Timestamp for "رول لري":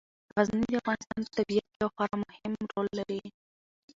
2.73-3.21